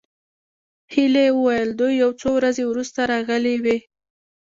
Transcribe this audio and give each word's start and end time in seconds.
هيلې 0.93 1.25
وویل 1.37 1.69
دوی 1.79 1.93
یو 2.03 2.11
څو 2.21 2.29
ورځې 2.37 2.63
وروسته 2.67 2.99
راغلې 3.11 3.55
وې 3.63 3.77